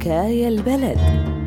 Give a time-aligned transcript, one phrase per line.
[0.00, 1.39] حكاية البلد.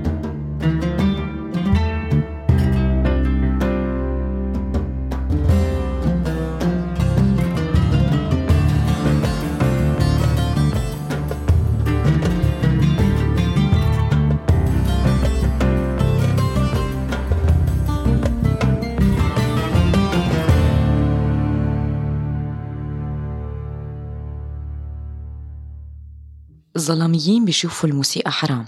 [26.84, 28.66] الظلاميين بيشوفوا الموسيقى حرام.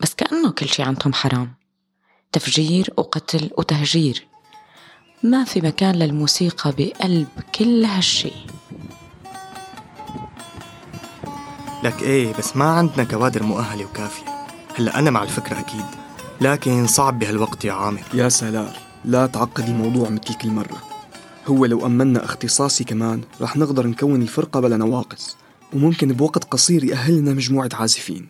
[0.00, 1.54] بس كأنه كل شي عندهم حرام.
[2.32, 4.26] تفجير وقتل وتهجير.
[5.22, 8.32] ما في مكان للموسيقى بقلب كل هالشي.
[11.84, 14.46] لك إيه بس ما عندنا كوادر مؤهلة وكافية.
[14.78, 15.86] هلأ أنا مع الفكرة أكيد.
[16.40, 18.04] لكن صعب بهالوقت يا عامر.
[18.14, 20.82] يا سلار لا تعقدي الموضوع مثل كل مرة.
[21.46, 25.36] هو لو أمنا اختصاصي كمان رح نقدر نكون الفرقة بلا نواقص.
[25.72, 28.28] وممكن بوقت قصير يأهلنا مجموعة عازفين.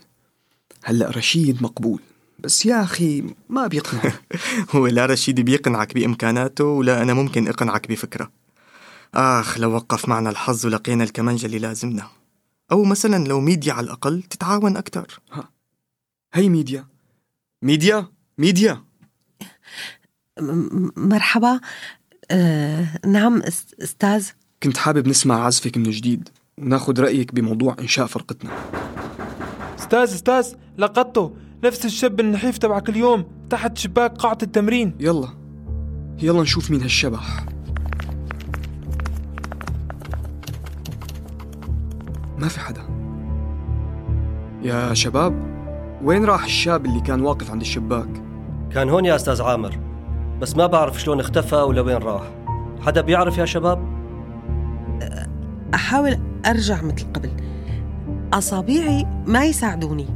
[0.85, 2.01] هلأ رشيد مقبول.
[2.39, 4.13] بس يا أخي ما بيقنع.
[4.75, 8.31] هو لا رشيد بيقنعك بإمكاناته ولا أنا ممكن أقنعك بفكرة.
[9.15, 12.09] آخ لو وقف معنا الحظ ولقينا الكمانجة اللي لازمنا.
[12.73, 15.21] أو مثلا لو ميديا على الأقل تتعاون أكتر.
[15.33, 15.49] ها.
[16.35, 16.87] هي ميديا.
[17.63, 18.07] ميديا؟
[18.39, 18.85] ميديا.
[20.97, 21.61] مرحبا.
[22.31, 23.43] آه نعم
[23.83, 24.27] أستاذ.
[24.63, 26.29] كنت حابب نسمع عزفك من جديد.
[26.59, 28.51] وناخذ رأيك بموضوع إنشاء فرقتنا.
[29.79, 31.35] أستاذ أستاذ لقطته.
[31.65, 34.95] نفس الشاب النحيف تبع كل يوم تحت شباك قاعة التمرين.
[35.01, 35.29] يلا.
[36.23, 37.47] يلا نشوف مين هالشبح.
[42.39, 42.83] ما في حدا.
[44.63, 45.53] يا شباب
[46.03, 48.23] وين راح الشاب اللي كان واقف عند الشباك؟
[48.71, 49.79] كان هون يا أستاذ عامر
[50.41, 52.23] بس ما بعرف شلون اختفى ولا وين راح.
[52.81, 53.93] حدا بيعرف يا شباب؟
[55.75, 57.31] أحاول أرجع مثل قبل.
[58.33, 60.07] أصابيعي ما يساعدوني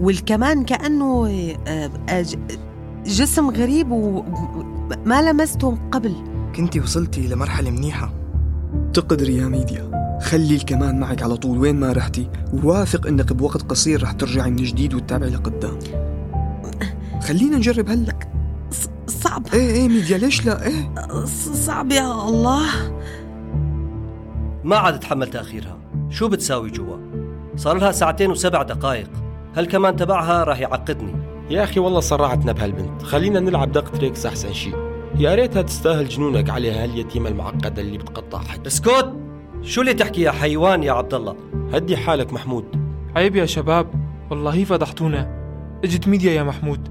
[0.00, 1.26] والكمان كأنه
[1.66, 2.26] آه، آه،
[3.06, 6.14] جسم غريب وما لمسته قبل.
[6.56, 8.14] كنتي وصلتي لمرحلة منيحة.
[8.94, 14.02] تقدري يا ميديا خلي الكمان معك على طول وين ما رحتي وواثق إنك بوقت قصير
[14.02, 15.78] رح ترجعي من جديد وتتابعي لقدام.
[17.22, 18.18] خلينا نجرب هلأ.
[19.06, 19.46] صعب.
[19.54, 20.94] إيه إيه ميديا ليش لا؟ إيه.
[21.54, 22.97] صعب يا الله.
[24.68, 25.78] ما عاد اتحمل تاخيرها
[26.10, 26.96] شو بتساوي جوا؟
[27.56, 29.10] صار لها ساعتين وسبع دقائق.
[29.54, 31.14] هالكمان تبعها راح يعقدني؟
[31.50, 33.02] يا أخي والله صرعتنا بهالبنت.
[33.02, 34.74] خلينا نلعب دق تريكس أحسن شيء
[35.18, 38.66] يا ريتها تستاهل جنونك عليها هاليتيمة المعقدة اللي بتقطع حد.
[38.66, 39.12] اسكت!
[39.62, 41.36] شو اللي تحكي يا حيوان يا عبد الله؟
[41.72, 42.64] هدي حالك محمود.
[43.16, 43.86] عيب يا شباب
[44.30, 45.28] والله فضحتونا.
[45.84, 46.88] اجت ميديا يا محمود.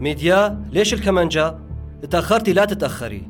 [0.00, 1.58] ميديا؟ ليش الكمانجا
[2.10, 3.22] تأخرتي لا تتأخري.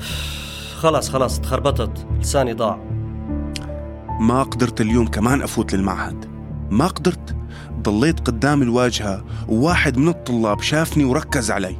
[0.82, 2.06] خلاص خلاص تخربطت.
[2.20, 2.95] لساني ضاع.
[4.20, 6.24] ما قدرت اليوم كمان أفوت للمعهد.
[6.70, 7.36] ما قدرت.
[7.82, 11.76] ضليت قدام الواجهة وواحد من الطلاب شافني وركز علي.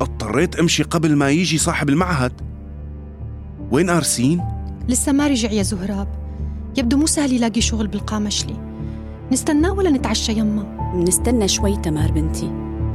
[0.00, 2.32] اضطريت أمشي قبل ما يجي صاحب المعهد.
[3.70, 4.42] وين أرسين؟
[4.88, 6.08] لسه ما رجع يا زهراب.
[6.78, 8.56] يبدو مو سهل يلاقي شغل بالقامشلي
[9.32, 12.52] نستناه ولا نتعشى يما؟ نستنى شوي تمار بنتي.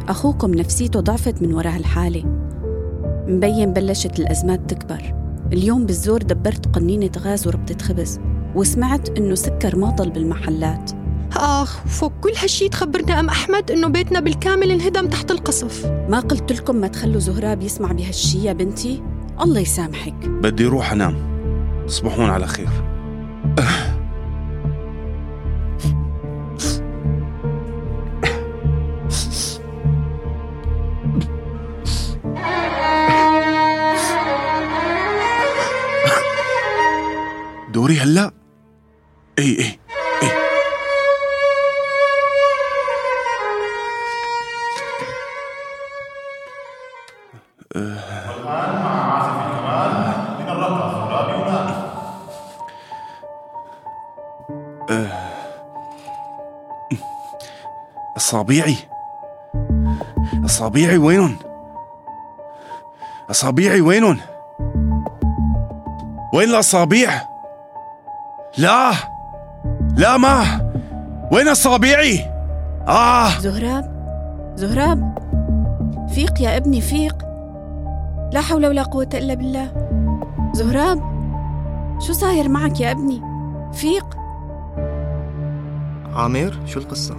[0.10, 2.24] أخوكم نفسيته ضعفت من وراء هالحالة
[3.28, 5.14] مبين بلشت الأزمات تكبر.
[5.54, 8.20] اليوم بالزور دبرت قنينة غاز وربطة خبز.
[8.56, 10.92] وسمعت إنه سكر ما ضل بالمحلات.
[11.36, 15.86] آخ وفوق كل هالشي تخبرنا أم أحمد إنه بيتنا بالكامل انهدم تحت القصف.
[15.86, 19.04] ما قلت لكم ما تخلوا زهراب يسمع بهالشي يا بنتي؟
[19.42, 20.28] الله يسامحك.
[20.28, 21.16] بدي روح أنام.
[21.88, 22.70] تصبحون على خير.
[37.74, 38.04] دوري
[39.42, 39.80] هلا اي اي
[56.92, 56.98] اي
[58.18, 58.76] أصابيعي
[60.46, 61.36] أصابيعي وينهم؟
[63.30, 64.20] أصابيعي وينهم؟
[66.34, 67.12] وين الأصابيع؟
[68.58, 69.11] لا
[69.98, 70.44] لا ما
[71.32, 72.20] وين أصابيعي؟
[72.88, 73.92] آه زهراب
[74.56, 75.18] زهراب
[76.16, 77.16] فيق يا ابني فيق
[78.34, 79.72] لا حول ولا قوة إلا بالله
[80.54, 81.02] زهراب
[82.00, 83.22] شو صاير معك يا ابني؟
[83.74, 84.06] فيق
[86.14, 87.16] عامر شو القصة؟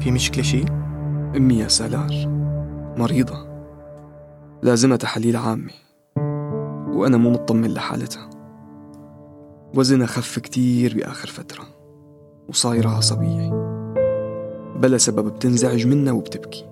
[0.00, 0.64] في مشكلة شي؟
[1.36, 2.28] أمي يا سلار
[2.96, 3.46] مريضة
[4.62, 5.70] لازمها تحاليل عامة
[6.94, 8.30] وأنا مو مطمن لحالتها
[9.76, 11.66] وزنها خف كتير بآخر فترة
[12.48, 13.50] وصايرة عصبية
[14.76, 16.64] بلا سبب بتنزعج منها وبتبكي.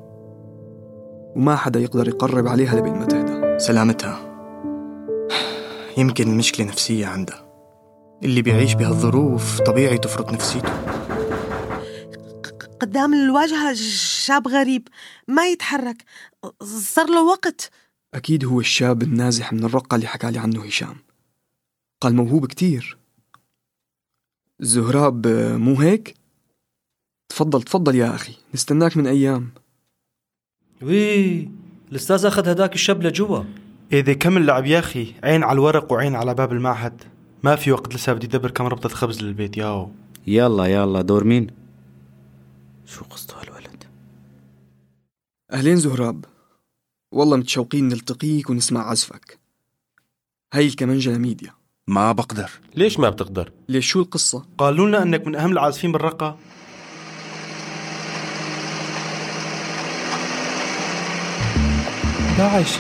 [1.37, 3.59] وما حدا يقدر يقرب عليها لبين ما تهدى.
[3.59, 4.19] سلامتها.
[5.99, 7.49] يمكن المشكلة نفسية عندها.
[8.25, 10.73] اللي بيعيش بهالظروف طبيعي تفرط نفسيته.
[12.81, 14.89] قدام الواجهة شاب غريب
[15.29, 15.97] ما يتحرك.
[16.63, 17.71] صار له وقت.
[18.15, 20.97] أكيد هو الشاب النازح من الرقة اللي حكى لي عنه هشام.
[22.03, 22.99] قال موهوب كتير.
[24.61, 25.27] زهراب
[25.57, 26.15] مو هيك؟
[27.29, 29.51] تفضل تفضل يا أخي نستناك من أيام.
[30.83, 31.51] وي
[31.91, 33.45] الأستاذ أخذ هداك الشاب لجوا.
[33.93, 37.03] إذا كمل لعب يا أخي؟ عين على الورق وعين على باب المعهد.
[37.43, 39.93] ما في وقت لسه بدي أدبر كم ربطة خبز للبيت ياو.
[40.27, 41.47] يلا يلا دور مين؟
[42.87, 43.85] شو قصته هالولد؟
[45.53, 46.25] أهلين زهراب
[47.13, 49.39] والله متشوقين نلتقيك ونسمع عزفك.
[50.55, 52.51] هاي الكمنجة ميديا ما بقدر.
[52.77, 56.37] ليش ما بتقدر؟ ليش؟ شو القصة؟ قالوا لنا أنك من أهم العازفين بالرقة.
[62.39, 62.79] داعش.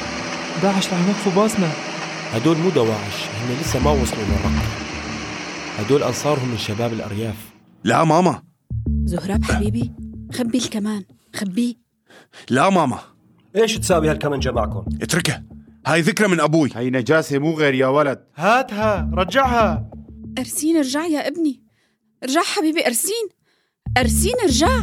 [0.62, 1.72] داعش رح يوقفوا باسنا.
[2.32, 4.62] هدول مو دواعش هن لسه ما وصلوا للرقة.
[5.78, 7.36] هدول أنصارهم من شباب الأرياف.
[7.84, 8.42] لا ماما.
[9.04, 9.92] زهراب حبيبي
[10.32, 11.04] خبي الكمان
[11.36, 11.74] خبيه.
[12.50, 12.98] لا ماما.
[13.56, 15.44] إيش تساوي هالكمنجة معكم اتركها
[15.86, 16.70] هاي ذكرى من أبوي.
[16.74, 18.24] هي نجاسة مو غير يا ولد.
[18.36, 19.90] هاتها رجعها.
[20.38, 21.62] أرسين ارجع يا ابني.
[22.22, 23.28] ارجع حبيبي أرسين.
[23.98, 24.82] أرسين ارجع.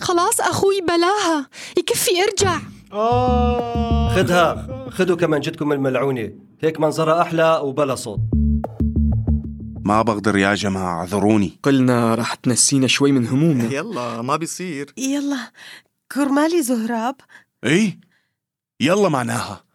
[0.00, 1.48] خلاص أخوي بلاها.
[1.78, 2.60] يكفي ارجع.
[2.92, 4.16] آه.
[4.16, 6.30] خدها خدوا كمنجتكم الملعونة.
[6.60, 8.20] هيك منظرها أحلى وبلا صوت.
[9.84, 11.58] ما بقدر يا جماعة اعذروني.
[11.62, 13.72] قلنا رح تنسينا شوي من همومنا.
[13.72, 14.92] يلا ما بيصير.
[14.96, 15.50] يلا.
[16.12, 17.16] كرمالي زهراب.
[17.64, 18.00] إيه؟
[18.80, 19.71] يلا معناها.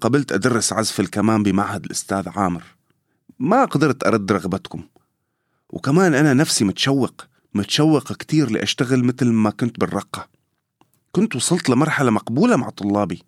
[0.00, 2.62] قبلت أدرس عزف الكمان بمعهد الأستاذ عامر.
[3.38, 4.82] ما قدرت أرد رغبتكم.
[5.70, 10.28] وكمان أنا نفسي متشوق متشوق كتير لأشتغل مثل ما كنت بالرقة.
[11.12, 13.22] كنت وصلت لمرحلة مقبولة مع طلابي.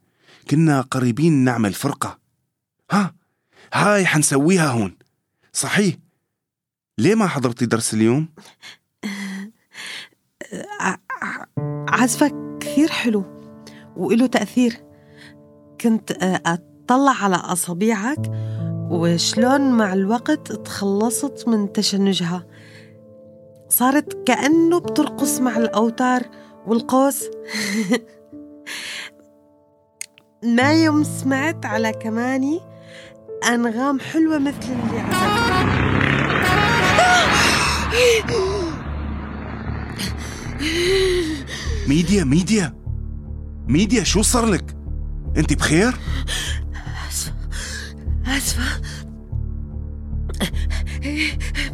[0.51, 2.19] كنا قريبين نعمل فرقة.
[2.91, 3.15] ها
[3.75, 4.97] هاي حنسويها هون.
[5.53, 5.97] صحيح.
[6.99, 8.29] ليه ما حضرتي درس اليوم؟
[11.89, 13.25] عزفك كثير حلو
[13.97, 14.92] وإله تأثير.
[15.83, 18.31] كنت آه، أطلع على أصابيعك
[18.91, 22.47] وشلون مع الوقت تخلصت من تشنجها.
[23.69, 26.23] صارت كأنه بترقص مع الأوتار
[26.67, 27.25] والقوس.
[30.57, 32.61] ما يوم سمعت على كماني
[33.49, 35.03] أنغام حلوة مثل اللي
[41.89, 42.75] ميديا ميديا.
[43.69, 44.82] ميديا شو صار لك؟
[45.37, 45.93] انت بخير؟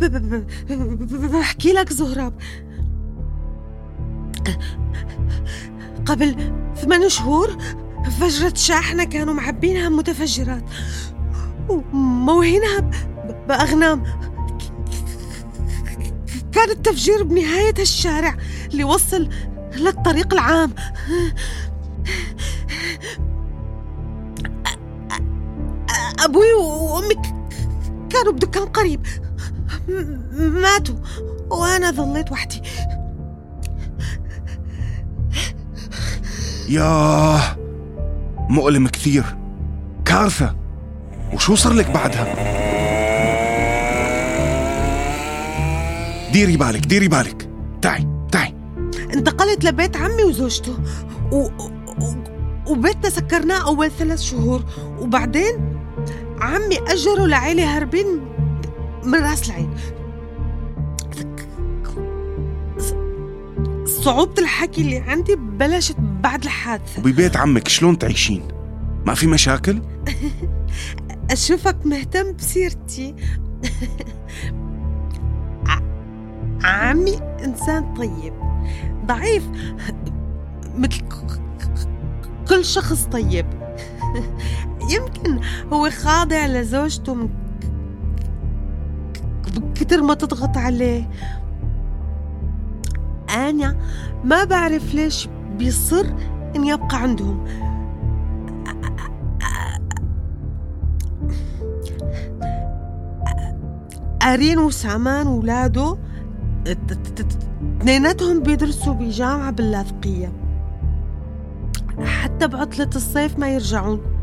[0.01, 2.35] ب- ب- بحكي لك زهراب
[6.07, 7.59] قبل ثمان شهور
[8.21, 10.65] فجرت شاحنة كانوا معبينها متفجرات.
[11.69, 12.91] ومموهينها
[13.49, 14.05] بأغنام.
[16.53, 18.37] كان التفجير بنهاية الشارع
[18.73, 19.29] اللي وصل
[19.77, 20.75] للطريق العام.
[26.25, 27.15] أبوي وأمي
[28.11, 29.07] كانوا بدكان قريب.
[30.39, 30.97] ماتوا
[31.51, 32.63] وأنا ظليت وحدي.
[36.69, 37.41] ياه
[38.49, 39.25] مؤلم كثير.
[40.05, 40.57] كارثة.
[41.33, 42.59] وشو صار لك بعدها؟
[46.33, 47.51] ديري بالك ديري بالك.
[47.83, 48.55] تعي تعي.
[49.15, 50.77] انتقلت لبيت عمي وزوجته.
[51.33, 51.37] و...
[51.37, 51.49] و...
[52.67, 54.65] وبيتنا سكرناه أول ثلاث شهور.
[54.99, 55.68] وبعدين
[56.41, 58.07] عمي أجروا لعيلة هربين
[59.05, 59.71] من رأس العين
[63.85, 68.49] صعوبة الحكي اللي عندي بلشت بعد الحادثة وببيت عمك شلون تعيشين؟
[69.07, 69.83] ما في مشاكل؟
[71.31, 73.15] أشوفك مهتم بسيرتي
[76.65, 78.35] عمي إنسان طيب
[79.07, 79.43] ضعيف
[80.75, 81.03] مثل
[82.49, 83.47] كل شخص طيب
[84.91, 85.41] يمكن
[85.73, 87.29] هو خاضع لزوجته من
[89.75, 91.11] كتر ما تضغط عليه.
[93.31, 93.77] أنا
[94.25, 95.29] ما بعرف ليش
[95.59, 96.07] بيصر
[96.57, 97.45] إن يبقى عندهم.
[104.23, 105.99] أرين وسامان ولاده
[107.81, 110.33] اثنيناتهم بيدرسوا بجامعة باللاذقية.
[112.05, 114.18] حتى بعطلة الصيف ما يرجعون.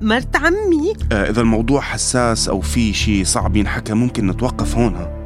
[0.00, 5.20] مرت عمي؟ آه إذا الموضوع حساس أو في شيء صعب ينحكى ممكن نتوقف هون ها.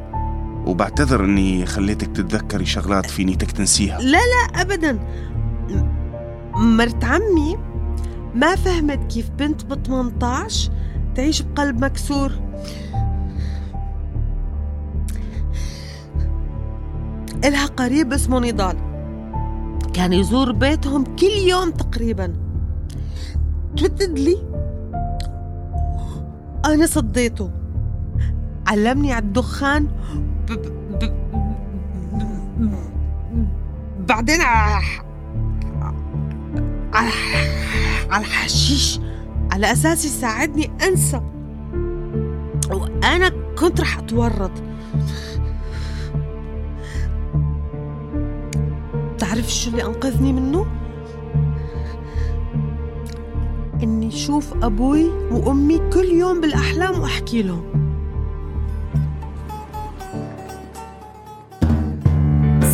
[0.66, 3.98] وبعتذر إني خليتك تتذكري شغلات في نيتك تنسيها.
[4.00, 4.98] لا لا أبدا.
[6.56, 7.56] مرت عمي
[8.34, 10.70] ما فهمت كيف بنت ب 18
[11.14, 12.32] تعيش بقلب مكسور.
[17.44, 18.76] إلها قريب اسمه نضال.
[19.94, 22.47] كان يزور بيتهم كل يوم تقريبا.
[23.78, 24.36] تردد لي؟
[26.64, 27.50] أنا صديته.
[28.66, 29.86] علمني على الدخان.
[30.48, 30.52] ب...
[30.52, 31.04] ب...
[31.04, 31.14] ب...
[34.08, 34.84] بعدين على
[38.10, 39.00] على الحشيش.
[39.52, 41.20] على أساس يساعدني أنسى.
[42.70, 44.52] وأنا كنت رح أتورط.
[49.18, 50.66] تعرف شو اللي أنقذني منه؟
[53.82, 57.62] إني شوف أبوي وأمي كل يوم بالأحلام وأحكي لهم.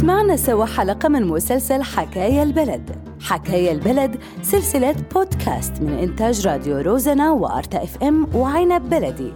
[0.00, 2.90] سمعنا سوا حلقة من مسلسل حكاية البلد.
[3.20, 9.32] حكاية البلد سلسلة بودكاست من إنتاج راديو روزنا وأرتا إف إم وعنب بلدي.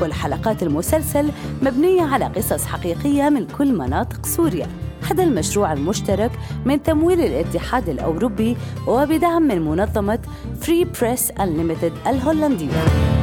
[0.00, 1.30] كل حلقات المسلسل
[1.62, 4.66] مبنية على قصص حقيقية من كل مناطق سوريا.
[5.10, 6.30] هذا المشروع المشترك
[6.64, 10.18] من تمويل الاتحاد الأوروبي وبدعم من منظمة
[10.60, 13.19] Free Press Unlimited الهولندية.